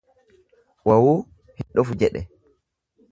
[0.89, 1.19] Wawuu,
[1.59, 2.23] hin dhufu jedhe.